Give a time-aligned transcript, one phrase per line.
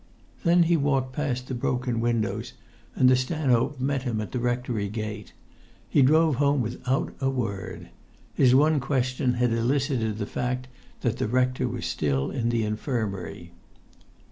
[0.43, 2.53] Then he walked past the broken windows,
[2.95, 5.31] and the stanhope met him at the rectory gate.
[5.87, 7.89] He drove home without a word.
[8.33, 10.67] His one question had elicited the fact
[11.01, 13.51] that the rector was still in the infirmary.